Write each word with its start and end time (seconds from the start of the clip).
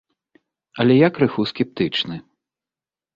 Але 0.83 0.93
я 0.95 1.09
крыху 1.17 1.45
скептычны. 1.51 2.17